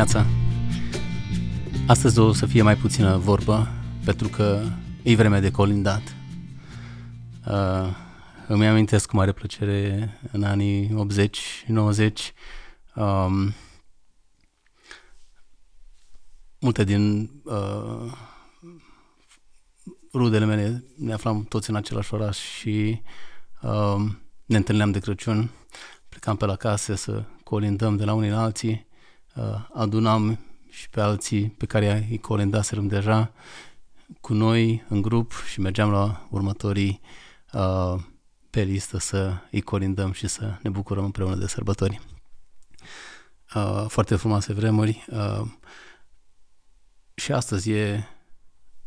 [0.00, 1.86] Bună dimineața!
[1.86, 3.68] Astăzi o să fie mai puțină vorbă,
[4.04, 4.62] pentru că
[5.02, 6.02] e vreme de colindat.
[7.46, 7.88] Uh,
[8.48, 10.94] îmi amintesc cu mare plăcere în anii
[11.68, 12.12] 80-90
[12.94, 13.54] um,
[16.58, 18.12] multe din uh,
[20.12, 23.02] rudele mele ne aflam toți în același oraș și
[23.62, 23.96] uh,
[24.44, 25.50] ne întâlneam de Crăciun,
[26.08, 28.89] plecam pe la case să colindăm de la unii la alții, uh,
[29.72, 30.38] adunam
[30.70, 33.32] și pe alții pe care îi colindaserăm deja
[34.20, 37.00] cu noi în grup și mergeam la următorii
[37.52, 37.94] uh,
[38.50, 42.00] pe listă să îi colindăm și să ne bucurăm împreună de sărbători.
[43.54, 45.42] Uh, foarte frumoase vremuri uh,
[47.14, 48.08] și astăzi e,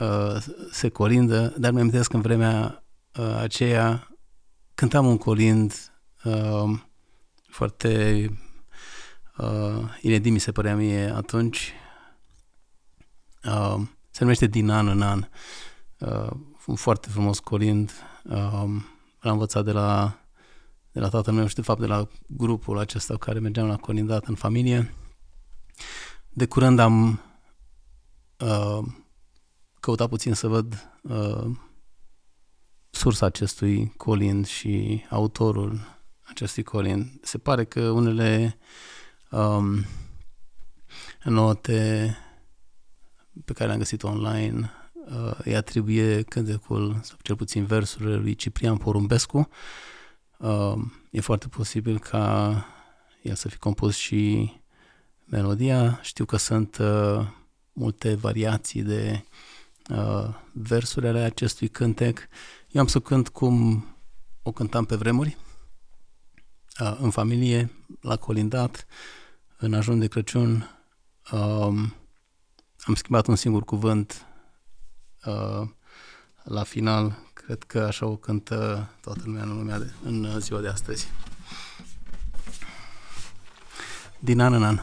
[0.00, 2.84] uh, se colindă, dar mi-am că în vremea
[3.18, 4.16] uh, aceea
[4.74, 5.92] cântam un colind
[6.24, 6.78] uh,
[7.48, 8.30] foarte
[9.38, 11.72] uh, inedit, mi se părea mie atunci.
[13.44, 15.28] Uh, se numește Din an în an.
[15.98, 16.30] Uh,
[16.66, 17.92] un foarte frumos colind.
[18.24, 18.32] Uh,
[19.20, 20.18] l-am învățat de la,
[20.92, 23.76] de la tatăl meu și de fapt de la grupul acesta cu care mergeam la
[23.76, 24.94] colindat în familie.
[26.28, 27.20] De curând am
[28.38, 28.84] uh,
[29.80, 31.56] căutat puțin să văd uh,
[32.90, 35.80] sursa acestui colind și autorul
[36.22, 37.10] acestui colind.
[37.22, 38.58] Se pare că unele
[39.36, 39.84] um,
[41.24, 42.16] note
[43.44, 48.76] pe care le-am găsit online uh, îi atribuie cântecul, sau cel puțin versurile lui Ciprian
[48.76, 49.48] Porumbescu.
[50.38, 50.74] Uh,
[51.10, 52.66] e foarte posibil ca
[53.22, 54.52] el să fi compus și
[55.24, 56.00] melodia.
[56.02, 57.26] Știu că sunt uh,
[57.72, 59.24] multe variații de
[59.90, 62.28] uh, versuri ale acestui cântec.
[62.70, 63.86] Eu am să cânt cum
[64.42, 65.36] o cântam pe vremuri,
[66.80, 67.70] uh, în familie,
[68.00, 68.86] la colindat,
[69.56, 70.70] în ajun de Crăciun.
[71.32, 71.40] Uh,
[72.84, 74.26] am schimbat un singur cuvânt
[75.24, 75.68] uh,
[76.42, 77.18] la final.
[77.32, 81.08] Cred că așa o cântă toată lumea în, lumea de, în ziua de astăzi.
[84.18, 84.80] Din an în an.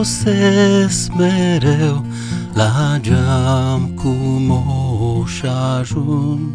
[0.00, 2.04] An sosesc mereu
[2.54, 4.08] La geam cu
[4.48, 5.42] moș
[5.78, 6.50] ajun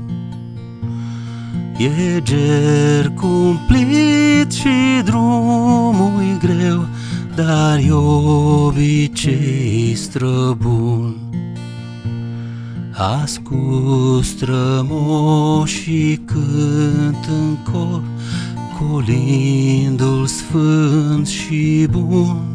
[1.77, 6.87] E ger cumplit și drumul greu
[7.35, 11.15] Dar e obicei străbun
[12.91, 18.01] Ascult strămoșii cânt în cor
[18.79, 22.54] colindul sfânt și bun.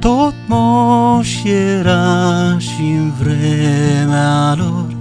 [0.00, 4.96] Tot moș era și în vremea lor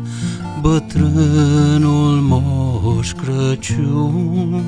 [0.61, 4.63] bătrânul moș Crăciun.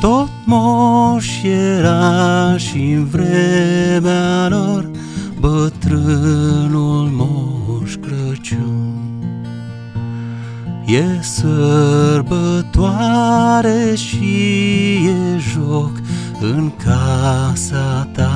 [0.00, 4.90] Tot moș era și în vremea lor
[5.40, 9.00] bătrânul moș Crăciun.
[10.86, 12.34] E sărbătoare
[13.94, 14.24] și
[15.06, 16.01] e joc
[16.42, 18.30] în casa ta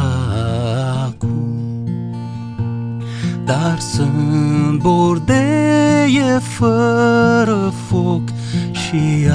[1.07, 1.89] acum.
[3.45, 8.23] Dar sunt bordeie fără foc
[8.73, 9.29] și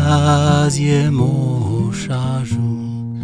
[0.64, 2.08] azi e moș
[2.40, 3.16] ajung.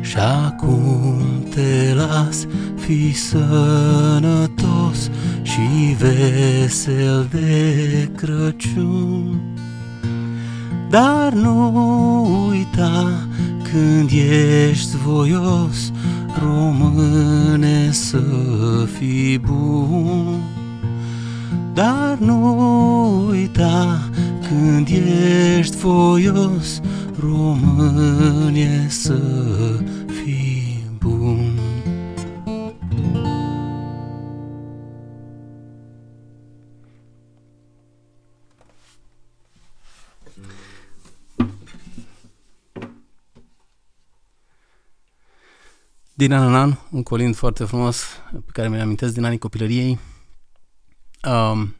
[0.00, 1.22] Și acum
[1.54, 2.46] te las,
[2.76, 5.10] fi sănătos,
[5.42, 9.40] și vesel de Crăciun.
[10.90, 13.26] Dar nu uita
[13.72, 14.10] când
[14.70, 15.92] ești voios,
[16.42, 18.22] române să
[18.98, 20.40] fii bun.
[21.74, 24.08] Dar nu uita
[24.48, 24.88] când
[25.58, 26.80] ești voios,
[27.20, 29.18] române să
[29.78, 30.01] fii
[46.22, 49.98] Din an în an, un colind foarte frumos pe care mi-l amintesc din anii copilăriei.
[51.28, 51.76] Um,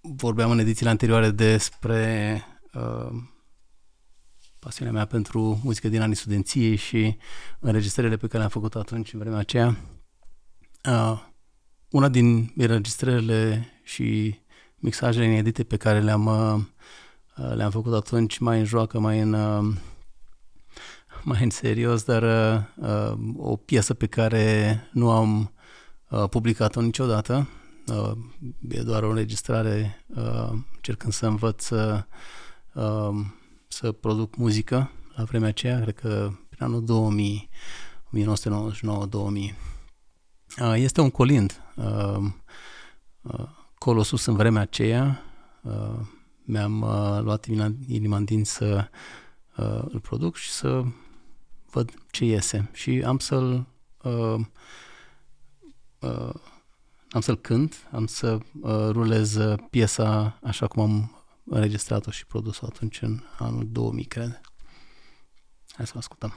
[0.00, 2.42] vorbeam în edițiile anterioare despre
[2.74, 3.22] uh,
[4.58, 7.16] pasiunea mea pentru muzică din anii studenției și
[7.58, 9.76] înregistrările pe care le-am făcut atunci, în vremea aceea.
[10.88, 11.22] Uh,
[11.90, 14.38] una din înregistrările și
[14.76, 16.60] mixajele inedite pe care le-am, uh,
[17.54, 19.74] le-am făcut atunci, mai în joacă, mai în uh,
[21.24, 22.22] mai în serios, dar
[22.76, 25.52] uh, o piesă pe care nu am
[26.08, 27.48] uh, publicat-o niciodată.
[27.86, 28.12] Uh,
[28.68, 32.04] e doar o înregistrare uh, încercând să învăț să,
[32.74, 33.24] uh,
[33.68, 37.48] să produc muzică la vremea aceea, cred că prin anul 2000,
[38.12, 39.54] 1999-2000.
[40.60, 41.62] Uh, este un colind.
[41.76, 42.16] Uh,
[43.22, 43.48] uh,
[43.78, 45.22] Colosus în vremea aceea
[45.62, 46.00] uh,
[46.44, 47.46] mi-am uh, luat
[47.86, 48.88] inima în din să
[49.56, 50.84] uh, îl produc și să
[51.74, 52.70] văd ce iese.
[52.72, 53.66] Și am să-l
[54.02, 54.40] uh,
[55.98, 56.34] uh,
[57.10, 59.38] am să-l cânt, am să uh, rulez
[59.70, 64.40] piesa așa cum am înregistrat-o și produs-o atunci în anul 2000, cred.
[65.68, 66.34] Hai să o ascultăm.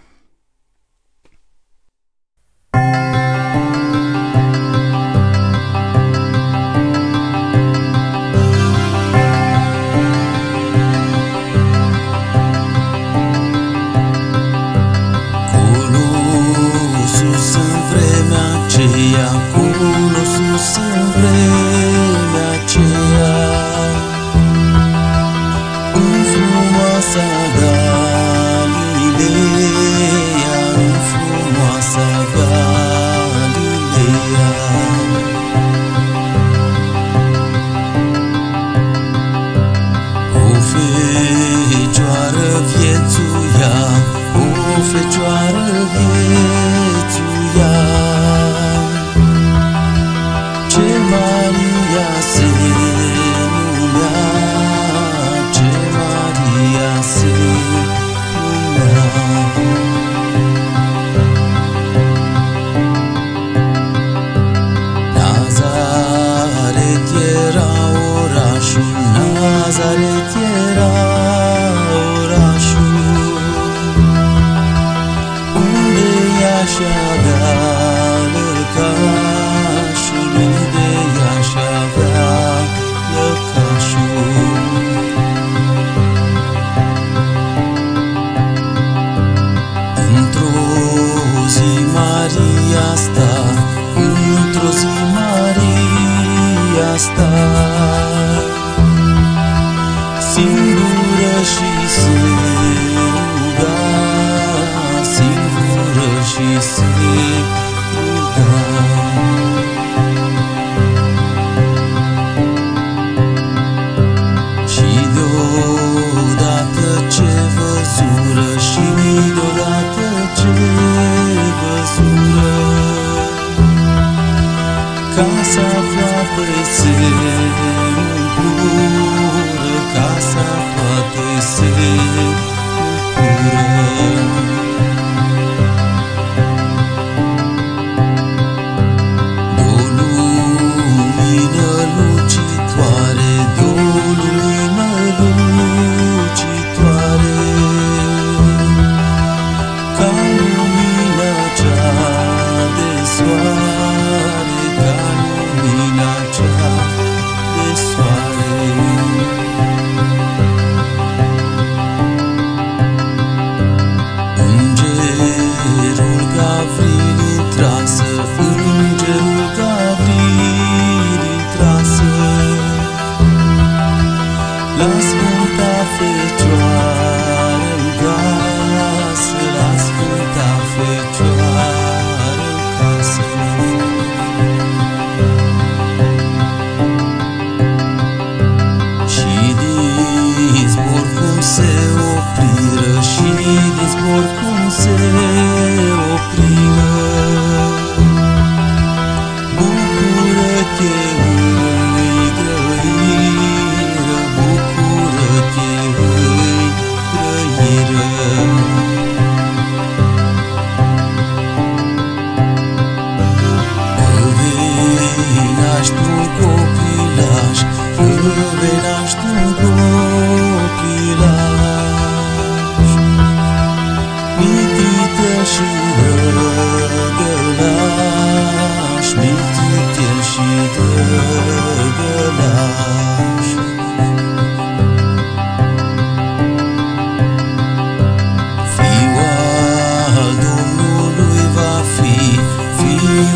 [25.98, 27.67] luz no nossa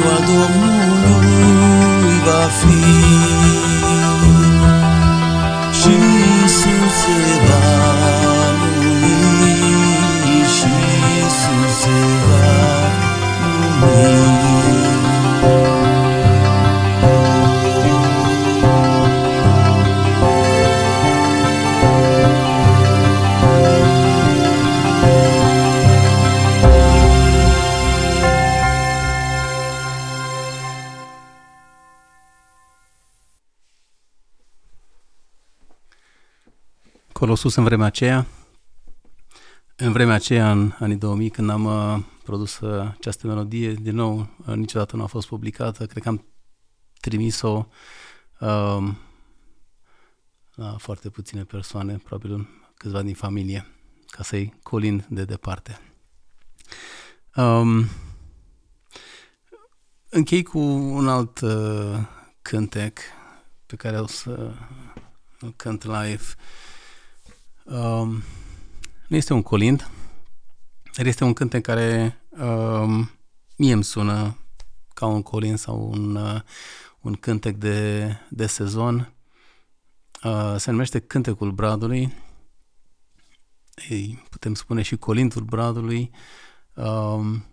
[0.02, 1.30] quando o mundo
[2.50, 2.70] fim,
[5.74, 7.91] Jesus Jésus.
[37.22, 38.28] Acolo sus în vremea aceea.
[39.76, 44.30] În vremea aceea, în anii 2000, când am uh, produs uh, această melodie, din nou,
[44.46, 45.86] uh, niciodată nu a fost publicată.
[45.86, 46.26] Cred că am
[47.00, 47.68] trimis-o
[48.40, 48.88] uh,
[50.54, 53.68] la foarte puține persoane, probabil câțiva din familie,
[54.08, 55.80] ca să-i colin de departe.
[57.36, 57.86] Um,
[60.10, 61.98] închei cu un alt uh,
[62.42, 63.00] cântec
[63.66, 64.54] pe care o să
[65.56, 66.24] cânt live.
[67.64, 68.24] Um,
[69.08, 69.90] nu este un colind,
[70.96, 73.12] dar este un cântec care um,
[73.58, 74.38] mie îmi sună
[74.94, 76.42] ca un colind sau un, uh,
[77.02, 79.14] un cântec de, de sezon.
[80.24, 82.14] Uh, se numește Cântecul Bradului.
[83.90, 86.12] Ei, putem spune și Colindul Bradului.
[86.74, 87.46] Um,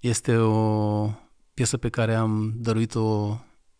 [0.00, 1.10] este o
[1.54, 3.38] piesă pe care am dăruit-o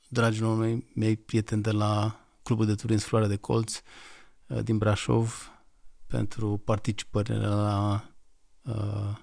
[0.09, 3.83] dragilor mei, mei prieteni de la Clubul de Turism Floarea de Colț uh,
[4.63, 5.51] din Brașov
[6.07, 8.05] pentru participările la
[8.63, 9.17] uh,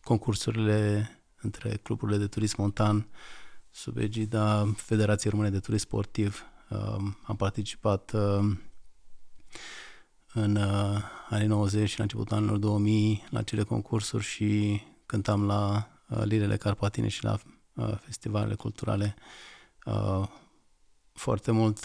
[0.00, 1.10] concursurile
[1.40, 3.08] între cluburile de turism montan
[3.70, 6.44] sub egida Federației Române de Turism Sportiv.
[6.70, 8.56] Uh, am participat uh,
[10.32, 15.88] în uh, anii 90 și la începutul anilor 2000 la cele concursuri și cântam la
[16.08, 17.38] uh, Lirele Carpatine și la
[17.74, 19.14] uh, festivalele culturale
[19.84, 20.28] uh,
[21.12, 21.84] foarte mult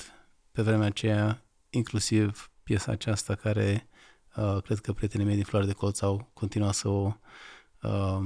[0.51, 3.87] pe vremea aceea, inclusiv piesa aceasta care
[4.35, 7.13] uh, cred că prietenii mei din Floare de Colț au continuat să o
[7.81, 8.23] uh,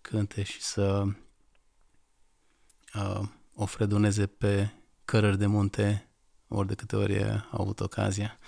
[0.00, 1.04] cânte și să
[2.94, 3.20] uh,
[3.54, 4.72] o fredoneze pe
[5.04, 6.06] cărări de munte
[6.48, 8.38] ori de câte ori au avut ocazia.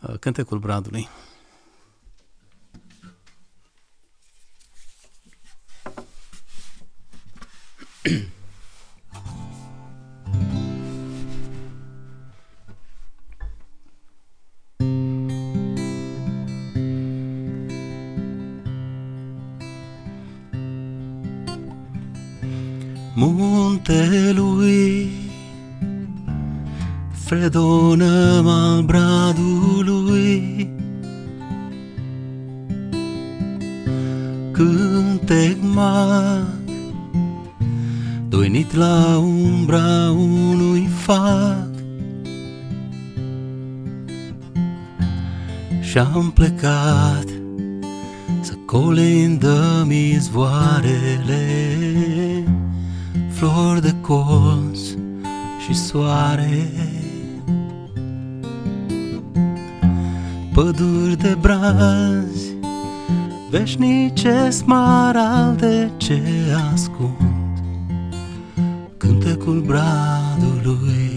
[0.00, 1.08] Uh, cântecul Bradului.
[23.20, 25.10] Muntelui.
[27.10, 30.68] Fredonăm al bradului.
[34.52, 36.46] Cântec mag
[38.28, 41.68] Doinit la umbra unui fac
[45.80, 47.26] Și-am plecat
[48.40, 51.46] Să colindăm izvoarele
[53.38, 54.78] Flori de colț
[55.64, 56.70] și soare.
[60.54, 62.54] Păduri de brazi
[63.50, 66.22] Veșnice smaralde ce
[66.72, 67.62] ascund
[68.96, 71.16] Cântecul bradului.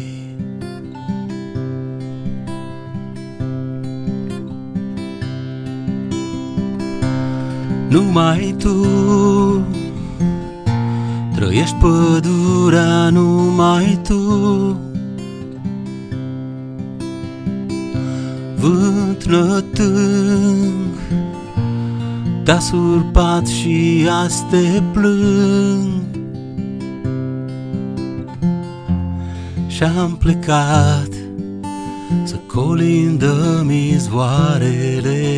[7.90, 8.86] Numai tu
[11.41, 14.19] Trăiești pădurea numai tu.
[18.55, 20.98] Vânt nătâng
[22.43, 26.01] Te-a surpat și azi te plâng.
[29.67, 31.10] Și-am plecat
[32.24, 35.38] Să colindăm izvoarele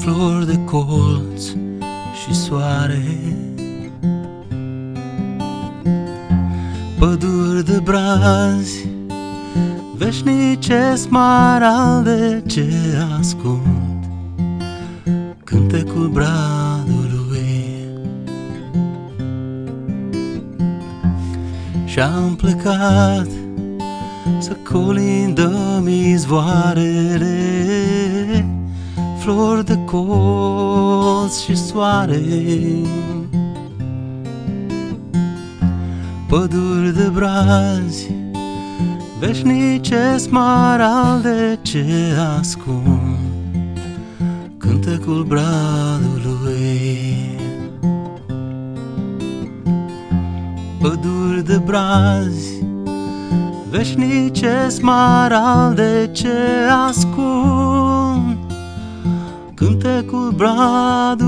[0.00, 1.44] Flori de colț
[2.24, 3.02] și soare
[6.98, 8.86] Păduri de brazi
[9.96, 12.72] Veșnice smaralde ce
[13.18, 14.04] ascund
[15.44, 17.86] Cântecul bradului.
[21.84, 23.28] Și-am plecat
[24.38, 27.36] Să colindăm izvoarele
[29.18, 32.22] Flori de colț și soare
[36.28, 38.10] Păduri de brazi
[39.18, 41.84] Veșnice smaralde ce
[42.38, 43.18] ascund
[44.58, 46.66] Cântecul bradului.
[50.80, 52.64] Păduri de brazi
[53.70, 56.36] Veșnice smaralde ce
[56.88, 58.38] ascund
[59.54, 61.27] Cântecul bradului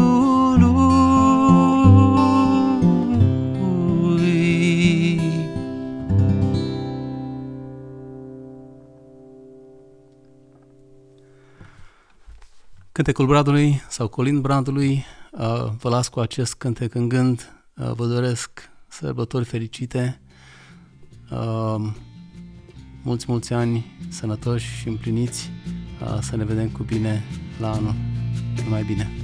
[13.11, 18.07] Cântecul Bradului sau Colind Bradului, uh, vă las cu acest cântec în gând, uh, vă
[18.07, 20.21] doresc sărbători fericite,
[21.31, 21.93] uh,
[23.03, 25.51] mulți, mulți ani sănătoși și împliniți,
[26.03, 27.25] uh, să ne vedem cu bine
[27.61, 27.95] la anul.
[28.65, 29.20] Numai bine!